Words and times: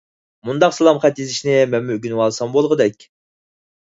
مۇنداق 0.47 0.71
سالام 0.77 1.01
خەت 1.03 1.19
يېزىشنى 1.23 1.57
مەنمۇ 1.73 1.97
ئۆگىنىۋالسام 1.97 2.55
بولغۇدەك. 2.57 3.09